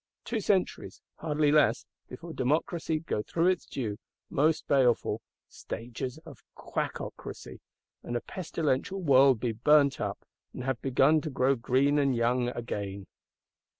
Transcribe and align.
Two 0.25 0.39
centuries; 0.39 0.99
hardly 1.17 1.51
less; 1.51 1.85
before 2.09 2.33
Democracy 2.33 2.99
go 3.01 3.21
through 3.21 3.45
its 3.49 3.67
due, 3.67 3.97
most 4.31 4.67
baleful, 4.67 5.21
stages 5.47 6.17
of 6.25 6.39
_Quack_ocracy; 6.57 7.59
and 8.01 8.17
a 8.17 8.21
pestilential 8.21 8.99
World 8.99 9.39
be 9.39 9.51
burnt 9.51 10.01
up, 10.01 10.25
and 10.53 10.63
have 10.63 10.81
begun 10.81 11.21
to 11.21 11.29
grow 11.29 11.53
green 11.55 11.99
and 11.99 12.15
young 12.15 12.49
again. 12.49 13.05